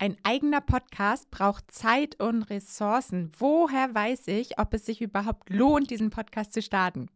[0.00, 3.32] Ein eigener Podcast braucht Zeit und Ressourcen.
[3.36, 7.08] Woher weiß ich, ob es sich überhaupt lohnt, diesen Podcast zu starten?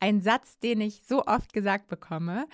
[0.00, 2.46] Ein Satz, den ich so oft gesagt bekomme.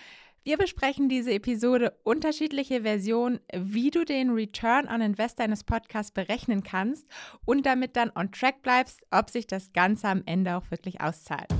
[0.42, 6.64] Wir besprechen diese Episode unterschiedliche Versionen, wie du den Return on Invest deines Podcasts berechnen
[6.64, 7.06] kannst
[7.45, 11.54] und damit dann on track bleibst, ob sich das Ganze am Ende auch wirklich auszahlt.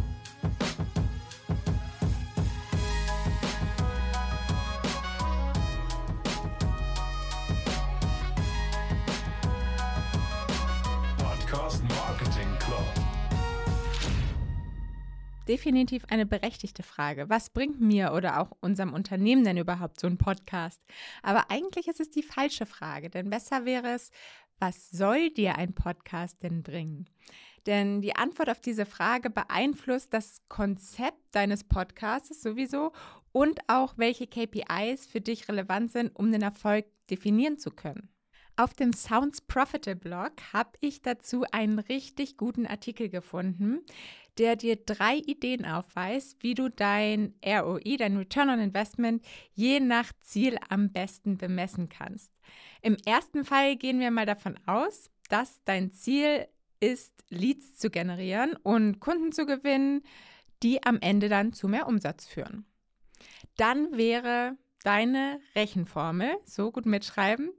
[15.49, 17.29] Definitiv eine berechtigte Frage.
[17.29, 20.81] Was bringt mir oder auch unserem Unternehmen denn überhaupt so ein Podcast?
[21.23, 24.11] Aber eigentlich ist es die falsche Frage, denn besser wäre es,
[24.59, 27.09] was soll dir ein Podcast denn bringen?
[27.67, 32.93] Denn die Antwort auf diese Frage beeinflusst das Konzept deines Podcasts sowieso
[33.33, 38.09] und auch welche KPIs für dich relevant sind, um den Erfolg definieren zu können.
[38.57, 43.79] Auf dem Sounds Profitable Blog habe ich dazu einen richtig guten Artikel gefunden,
[44.39, 50.13] der dir drei Ideen aufweist, wie du dein ROI, dein Return on Investment, je nach
[50.21, 52.33] Ziel am besten bemessen kannst.
[52.83, 56.47] Im ersten Fall gehen wir mal davon aus, dass dein Ziel
[56.81, 60.03] ist, Leads zu generieren und Kunden zu gewinnen,
[60.63, 62.65] die am Ende dann zu mehr Umsatz führen.
[63.57, 67.51] Dann wäre deine Rechenformel, so gut mitschreiben,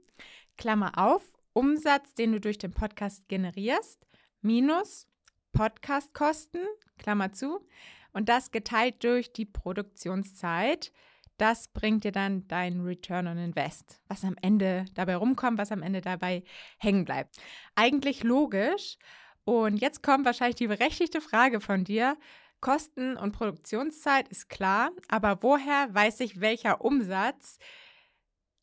[0.56, 4.06] Klammer auf, Umsatz, den du durch den Podcast generierst,
[4.40, 5.06] minus
[5.52, 6.62] Podcastkosten,
[6.98, 7.66] Klammer zu,
[8.12, 10.92] und das geteilt durch die Produktionszeit.
[11.38, 15.82] Das bringt dir dann dein Return on Invest, was am Ende dabei rumkommt, was am
[15.82, 16.42] Ende dabei
[16.78, 17.36] hängen bleibt.
[17.74, 18.98] Eigentlich logisch.
[19.44, 22.16] Und jetzt kommt wahrscheinlich die berechtigte Frage von dir.
[22.60, 27.58] Kosten und Produktionszeit ist klar, aber woher weiß ich, welcher Umsatz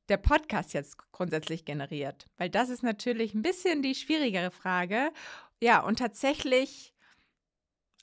[0.07, 2.27] der Podcast jetzt grundsätzlich generiert?
[2.37, 5.11] Weil das ist natürlich ein bisschen die schwierigere Frage.
[5.61, 6.93] Ja, und tatsächlich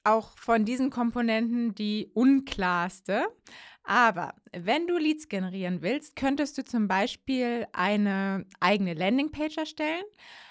[0.02, 3.24] auch von diesen Komponenten die unklarste.
[3.84, 10.05] Aber wenn du Leads generieren willst, könntest du zum Beispiel eine eigene Landingpage erstellen,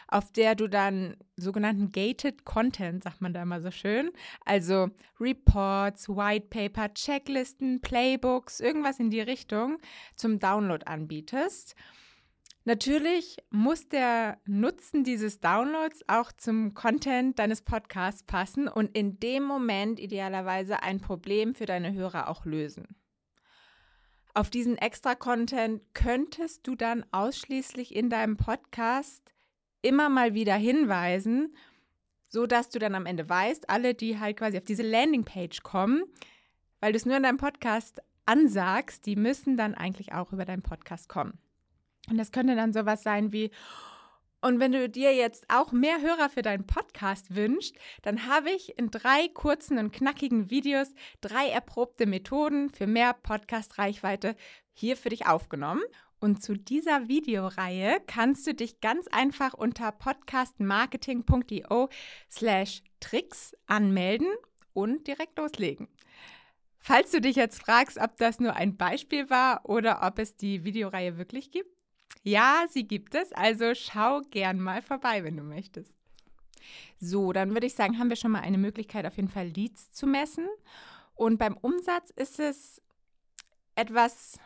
[0.08, 4.12] auf der du dann sogenannten gated Content, sagt man da immer so schön,
[4.46, 4.90] also
[5.20, 9.80] Reports, White Paper, Checklisten, Playbooks, irgendwas in die Richtung
[10.16, 11.76] zum Download anbietest.
[12.66, 19.44] Natürlich muss der Nutzen dieses Downloads auch zum Content deines Podcasts passen und in dem
[19.44, 22.96] Moment idealerweise ein Problem für deine Hörer auch lösen.
[24.34, 29.22] Auf diesen Extra-Content könntest du dann ausschließlich in deinem Podcast
[29.82, 31.56] immer mal wieder hinweisen,
[32.30, 36.06] so dass du dann am Ende weißt, alle, die halt quasi auf diese Landingpage kommen,
[36.80, 40.64] weil du es nur in deinem Podcast ansagst, die müssen dann eigentlich auch über deinen
[40.64, 41.38] Podcast kommen.
[42.10, 43.52] Und das könnte dann sowas sein wie,
[44.44, 48.78] und wenn du dir jetzt auch mehr Hörer für deinen Podcast wünschst, dann habe ich
[48.78, 50.90] in drei kurzen und knackigen Videos
[51.22, 54.36] drei erprobte Methoden für mehr Podcast-Reichweite
[54.74, 55.82] hier für dich aufgenommen.
[56.20, 61.88] Und zu dieser Videoreihe kannst du dich ganz einfach unter podcastmarketing.io
[62.30, 64.28] slash Tricks anmelden
[64.74, 65.88] und direkt loslegen.
[66.80, 70.66] Falls du dich jetzt fragst, ob das nur ein Beispiel war oder ob es die
[70.66, 71.73] Videoreihe wirklich gibt,
[72.24, 75.94] ja, sie gibt es, also schau gern mal vorbei, wenn du möchtest.
[77.00, 79.92] So, dann würde ich sagen, haben wir schon mal eine Möglichkeit, auf jeden Fall Leads
[79.92, 80.48] zu messen.
[81.16, 82.82] Und beim Umsatz ist es
[83.76, 84.40] etwas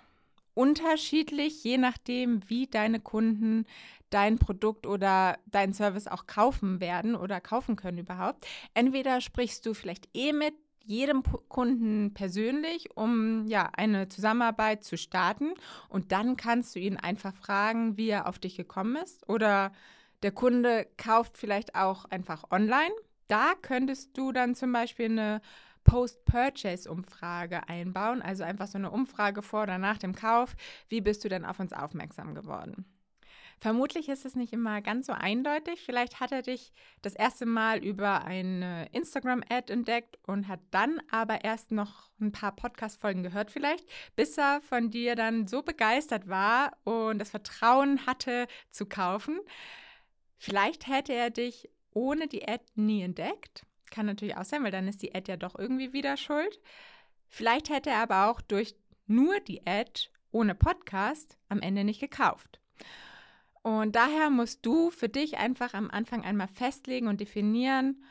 [0.55, 3.65] unterschiedlich, je nachdem, wie deine Kunden
[4.09, 8.47] dein Produkt oder dein Service auch kaufen werden oder kaufen können überhaupt.
[8.73, 10.55] Entweder sprichst du vielleicht eh mit
[10.87, 15.53] jedem Kunden persönlich, um ja eine Zusammenarbeit zu starten.
[15.89, 19.27] Und dann kannst du ihn einfach fragen, wie er auf dich gekommen ist.
[19.29, 19.71] Oder
[20.23, 22.93] der Kunde kauft vielleicht auch einfach online.
[23.27, 25.41] Da könntest du dann zum Beispiel eine
[25.83, 30.55] Post-Purchase-Umfrage einbauen, also einfach so eine Umfrage vor oder nach dem Kauf.
[30.89, 32.85] Wie bist du denn auf uns aufmerksam geworden?
[33.59, 35.81] Vermutlich ist es nicht immer ganz so eindeutig.
[35.81, 36.71] Vielleicht hat er dich
[37.01, 42.55] das erste Mal über eine Instagram-Ad entdeckt und hat dann aber erst noch ein paar
[42.55, 48.47] Podcast-Folgen gehört, vielleicht, bis er von dir dann so begeistert war und das Vertrauen hatte
[48.69, 49.39] zu kaufen.
[50.37, 53.65] Vielleicht hätte er dich ohne die Ad nie entdeckt.
[53.89, 56.59] Kann natürlich auch sein, weil dann ist die Ad ja doch irgendwie wieder schuld.
[57.27, 58.75] Vielleicht hätte er aber auch durch
[59.07, 62.59] nur die Ad ohne Podcast am Ende nicht gekauft.
[63.67, 68.01] Und daher musst du für dich einfach am Anfang einmal festlegen und definieren,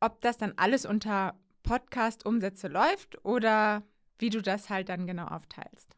[0.00, 3.84] ob das dann alles unter Podcast-Umsätze läuft oder
[4.18, 5.96] wie du das halt dann genau aufteilst.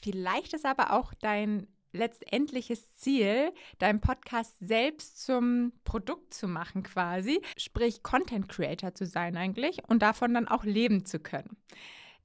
[0.00, 7.42] Vielleicht ist aber auch dein letztendliches Ziel, deinen Podcast selbst zum Produkt zu machen quasi,
[7.56, 11.56] sprich Content Creator zu sein eigentlich und davon dann auch leben zu können.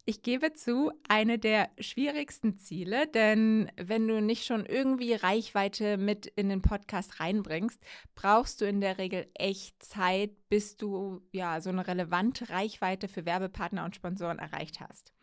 [0.04, 6.26] Ich gebe zu, eine der schwierigsten Ziele, denn wenn du nicht schon irgendwie Reichweite mit
[6.26, 7.80] in den Podcast reinbringst,
[8.16, 13.26] brauchst du in der Regel echt Zeit, bis du ja so eine relevante Reichweite für
[13.26, 15.14] Werbepartner und Sponsoren erreicht hast.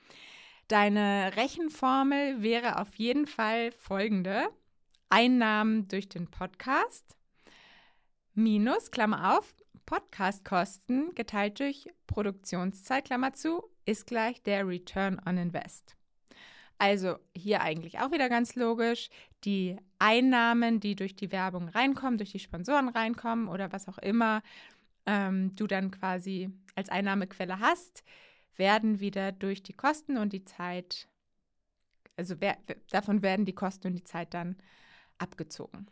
[0.68, 4.48] Deine Rechenformel wäre auf jeden Fall folgende.
[5.08, 7.16] Einnahmen durch den Podcast
[8.34, 15.96] minus, Klammer auf, Podcastkosten geteilt durch Produktionszeit, Klammer zu, ist gleich der Return on Invest.
[16.76, 19.08] Also hier eigentlich auch wieder ganz logisch,
[19.44, 24.42] die Einnahmen, die durch die Werbung reinkommen, durch die Sponsoren reinkommen oder was auch immer
[25.06, 28.04] ähm, du dann quasi als Einnahmequelle hast,
[28.56, 31.08] werden wieder durch die Kosten und die Zeit,
[32.16, 32.58] also wer,
[32.90, 34.56] davon werden die Kosten und die Zeit dann
[35.16, 35.86] abgezogen.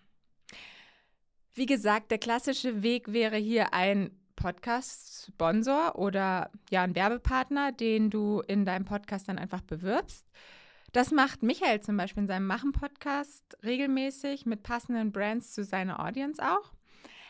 [1.55, 8.41] Wie gesagt, der klassische Weg wäre hier ein Podcast-Sponsor oder ja ein Werbepartner, den du
[8.47, 10.27] in deinem Podcast dann einfach bewirbst.
[10.93, 16.43] Das macht Michael zum Beispiel in seinem Machen-Podcast regelmäßig mit passenden Brands zu seiner Audience
[16.43, 16.73] auch.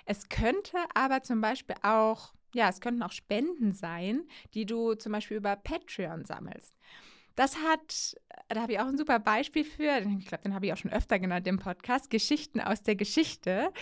[0.04, 4.22] Es könnte aber zum Beispiel auch ja, es könnten auch Spenden sein,
[4.54, 6.74] die du zum Beispiel über Patreon sammelst.
[7.34, 8.16] Das hat,
[8.48, 10.90] da habe ich auch ein super Beispiel für, ich glaube, den habe ich auch schon
[10.90, 13.72] öfter genannt im Podcast, Geschichten aus der Geschichte.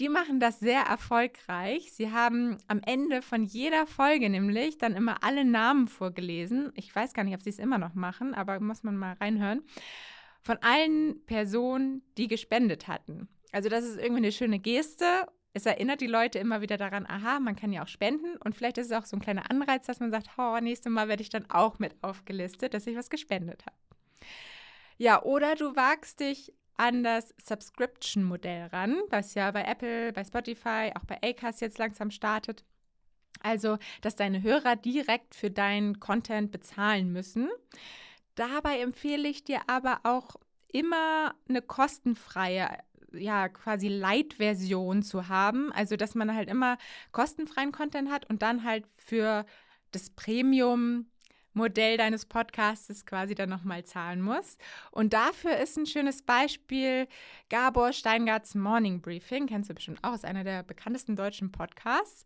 [0.00, 1.92] Die machen das sehr erfolgreich.
[1.92, 6.72] Sie haben am Ende von jeder Folge nämlich dann immer alle Namen vorgelesen.
[6.74, 9.62] Ich weiß gar nicht, ob sie es immer noch machen, aber muss man mal reinhören.
[10.40, 13.28] Von allen Personen, die gespendet hatten.
[13.52, 17.40] Also das ist irgendwie eine schöne Geste es erinnert die Leute immer wieder daran, aha,
[17.40, 20.00] man kann ja auch spenden und vielleicht ist es auch so ein kleiner Anreiz, dass
[20.00, 23.66] man sagt, oh, nächstes Mal werde ich dann auch mit aufgelistet, dass ich was gespendet
[23.66, 23.76] habe.
[24.96, 30.90] Ja, oder du wagst dich an das Subscription-Modell ran, was ja bei Apple, bei Spotify,
[30.94, 32.64] auch bei Acast jetzt langsam startet.
[33.42, 37.50] Also, dass deine Hörer direkt für deinen Content bezahlen müssen.
[38.34, 40.36] Dabei empfehle ich dir aber auch
[40.68, 42.78] immer eine kostenfreie
[43.12, 45.70] ja quasi Light-Version zu haben.
[45.72, 46.78] Also, dass man halt immer
[47.12, 49.44] kostenfreien Content hat und dann halt für
[49.90, 51.10] das Premium
[51.52, 54.56] Modell deines Podcasts quasi dann nochmal zahlen muss.
[54.90, 57.08] Und dafür ist ein schönes Beispiel
[57.48, 59.46] Gabor Steingarts Morning Briefing.
[59.46, 62.24] Kennst du bestimmt auch, ist einer der bekanntesten deutschen Podcasts.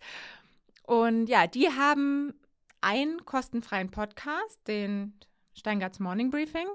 [0.82, 2.34] Und ja, die haben
[2.80, 5.14] einen kostenfreien Podcast, den
[5.54, 6.66] Steingarts Morning Briefing.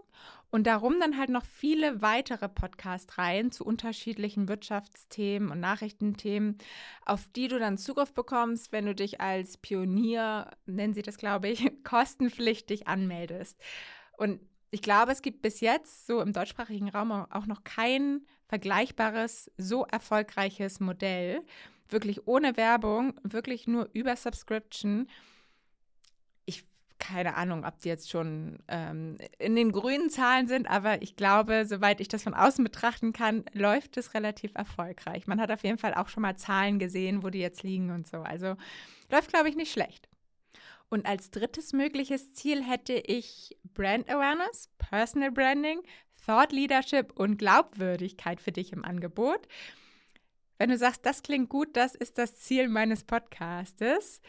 [0.52, 6.58] Und darum dann halt noch viele weitere Podcast-Reihen zu unterschiedlichen Wirtschaftsthemen und Nachrichtenthemen,
[7.06, 11.50] auf die du dann Zugriff bekommst, wenn du dich als Pionier, nennen sie das, glaube
[11.50, 13.60] ich, kostenpflichtig anmeldest.
[14.18, 14.40] Und
[14.72, 19.86] ich glaube, es gibt bis jetzt so im deutschsprachigen Raum auch noch kein vergleichbares, so
[19.86, 21.42] erfolgreiches Modell.
[21.90, 25.08] Wirklich ohne Werbung, wirklich nur über Subscription
[27.00, 31.66] keine Ahnung, ob die jetzt schon ähm, in den grünen Zahlen sind, aber ich glaube,
[31.66, 35.26] soweit ich das von außen betrachten kann, läuft es relativ erfolgreich.
[35.26, 38.08] Man hat auf jeden Fall auch schon mal Zahlen gesehen, wo die jetzt liegen und
[38.08, 38.18] so.
[38.18, 38.56] Also
[39.10, 40.08] läuft, glaube ich, nicht schlecht.
[40.90, 45.82] Und als drittes mögliches Ziel hätte ich Brand Awareness, Personal Branding,
[46.26, 49.48] Thought Leadership und Glaubwürdigkeit für dich im Angebot.
[50.58, 54.22] Wenn du sagst, das klingt gut, das ist das Ziel meines Podcastes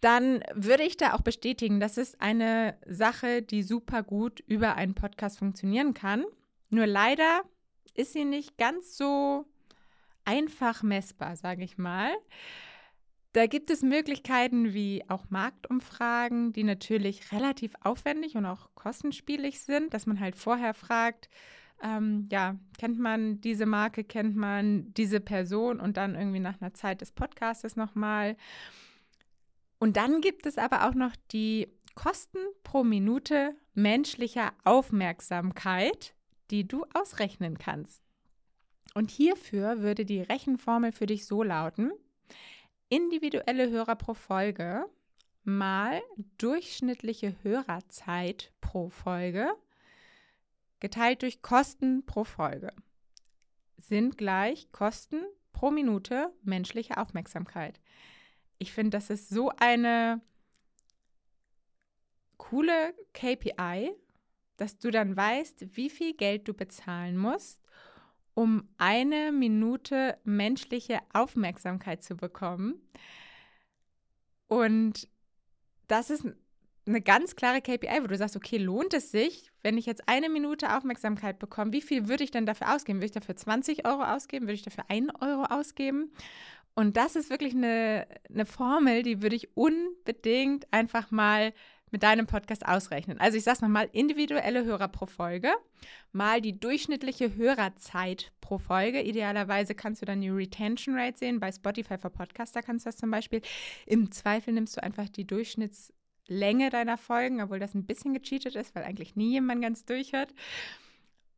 [0.00, 4.94] dann würde ich da auch bestätigen, das ist eine Sache, die super gut über einen
[4.94, 6.24] Podcast funktionieren kann.
[6.70, 7.42] Nur leider
[7.94, 9.46] ist sie nicht ganz so
[10.24, 12.10] einfach messbar, sage ich mal.
[13.32, 19.92] Da gibt es Möglichkeiten wie auch Marktumfragen, die natürlich relativ aufwendig und auch kostenspielig sind,
[19.92, 21.28] dass man halt vorher fragt,
[21.82, 26.72] ähm, ja, kennt man diese Marke, kennt man diese Person und dann irgendwie nach einer
[26.72, 28.36] Zeit des Podcastes nochmal.
[29.78, 36.14] Und dann gibt es aber auch noch die Kosten pro Minute menschlicher Aufmerksamkeit,
[36.50, 38.02] die du ausrechnen kannst.
[38.94, 41.90] Und hierfür würde die Rechenformel für dich so lauten,
[42.88, 44.86] individuelle Hörer pro Folge
[45.44, 46.02] mal
[46.38, 49.48] durchschnittliche Hörerzeit pro Folge
[50.80, 52.72] geteilt durch Kosten pro Folge
[53.76, 57.80] sind gleich Kosten pro Minute menschliche Aufmerksamkeit
[58.58, 60.20] ich finde, das ist so eine
[62.36, 63.92] coole KPI,
[64.56, 67.60] dass du dann weißt, wie viel Geld du bezahlen musst,
[68.34, 72.80] um eine Minute menschliche Aufmerksamkeit zu bekommen.
[74.48, 75.08] Und
[75.88, 76.26] das ist
[76.86, 80.28] eine ganz klare KPI, wo du sagst, okay, lohnt es sich, wenn ich jetzt eine
[80.28, 82.98] Minute Aufmerksamkeit bekomme, wie viel würde ich denn dafür ausgeben?
[82.98, 84.46] Würde ich dafür 20 Euro ausgeben?
[84.46, 86.12] Würde ich dafür 1 Euro ausgeben?
[86.76, 91.54] Und das ist wirklich eine, eine Formel, die würde ich unbedingt einfach mal
[91.90, 93.18] mit deinem Podcast ausrechnen.
[93.18, 95.54] Also ich sage es nochmal, individuelle Hörer pro Folge,
[96.12, 99.00] mal die durchschnittliche Hörerzeit pro Folge.
[99.00, 101.40] Idealerweise kannst du dann die Retention Rate sehen.
[101.40, 103.40] Bei Spotify für Podcaster kannst du das zum Beispiel.
[103.86, 108.74] Im Zweifel nimmst du einfach die Durchschnittslänge deiner Folgen, obwohl das ein bisschen gecheatet ist,
[108.74, 110.34] weil eigentlich nie jemand ganz durchhört.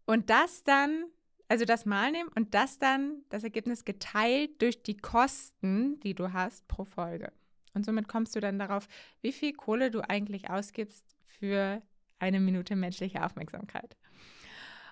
[0.04, 1.04] Und das dann
[1.48, 6.32] also das mal nehmen und das dann, das Ergebnis geteilt durch die Kosten, die du
[6.32, 7.32] hast pro Folge.
[7.74, 8.88] Und somit kommst du dann darauf,
[9.22, 11.82] wie viel Kohle du eigentlich ausgibst für
[12.18, 13.96] eine Minute menschliche Aufmerksamkeit.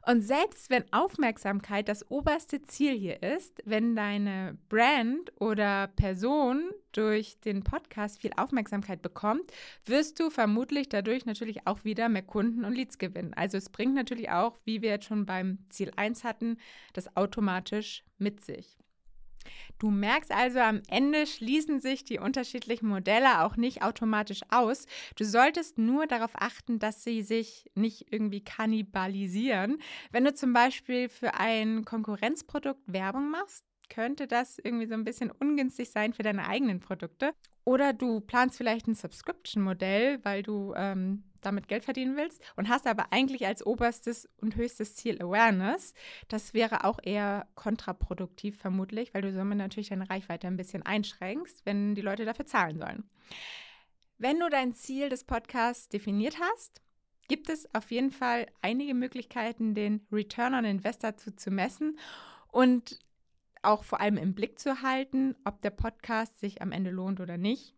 [0.09, 7.41] Und selbst wenn Aufmerksamkeit das oberste Ziel hier ist, wenn deine Brand oder Person durch
[7.41, 9.53] den Podcast viel Aufmerksamkeit bekommt,
[9.85, 13.35] wirst du vermutlich dadurch natürlich auch wieder mehr Kunden und Leads gewinnen.
[13.35, 16.59] Also es bringt natürlich auch, wie wir jetzt schon beim Ziel 1 hatten,
[16.93, 18.79] das automatisch mit sich.
[19.79, 24.87] Du merkst also, am Ende schließen sich die unterschiedlichen Modelle auch nicht automatisch aus.
[25.17, 29.79] Du solltest nur darauf achten, dass sie sich nicht irgendwie kannibalisieren.
[30.13, 35.31] Wenn du zum Beispiel für ein Konkurrenzprodukt Werbung machst, könnte das irgendwie so ein bisschen
[35.31, 37.33] ungünstig sein für deine eigenen Produkte.
[37.65, 42.87] Oder du planst vielleicht ein Subscription-Modell, weil du ähm, damit Geld verdienen willst und hast
[42.87, 45.95] aber eigentlich als oberstes und höchstes Ziel Awareness.
[46.29, 51.65] Das wäre auch eher kontraproduktiv vermutlich, weil du somit natürlich deine Reichweite ein bisschen einschränkst,
[51.65, 53.09] wenn die Leute dafür zahlen sollen.
[54.19, 56.83] Wenn du dein Ziel des Podcasts definiert hast,
[57.29, 61.99] gibt es auf jeden Fall einige Möglichkeiten, den Return on Investor zu, zu messen
[62.51, 62.99] und
[63.63, 67.37] auch vor allem im Blick zu halten, ob der Podcast sich am Ende lohnt oder
[67.37, 67.76] nicht.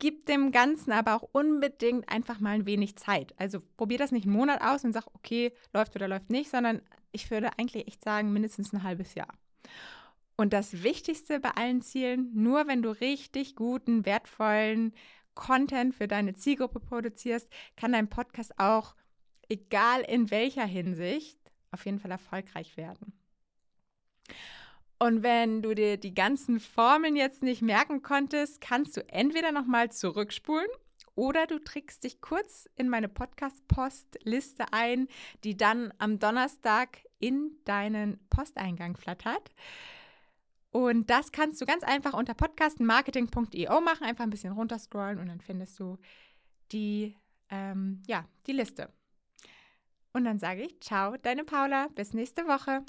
[0.00, 3.34] Gib dem Ganzen aber auch unbedingt einfach mal ein wenig Zeit.
[3.38, 6.80] Also probier das nicht einen Monat aus und sag, okay, läuft oder läuft nicht, sondern
[7.12, 9.28] ich würde eigentlich echt sagen, mindestens ein halbes Jahr.
[10.36, 14.94] Und das Wichtigste bei allen Zielen, nur wenn du richtig guten, wertvollen
[15.34, 18.96] Content für deine Zielgruppe produzierst, kann dein Podcast auch,
[19.50, 21.38] egal in welcher Hinsicht,
[21.72, 23.12] auf jeden Fall erfolgreich werden.
[25.02, 29.90] Und wenn du dir die ganzen Formeln jetzt nicht merken konntest, kannst du entweder nochmal
[29.90, 30.68] zurückspulen
[31.14, 35.08] oder du trägst dich kurz in meine Podcast-Post-Liste ein,
[35.42, 39.54] die dann am Donnerstag in deinen Posteingang flattert.
[40.70, 45.40] Und das kannst du ganz einfach unter podcastmarketing.io machen, einfach ein bisschen runterscrollen und dann
[45.40, 45.96] findest du
[46.72, 47.16] die,
[47.48, 48.92] ähm, ja, die Liste.
[50.12, 52.84] Und dann sage ich, ciao, deine Paula, bis nächste Woche.